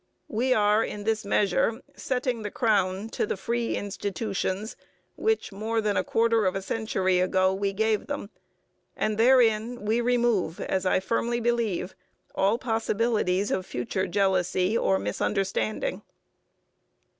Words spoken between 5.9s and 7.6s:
a quarter of a century ago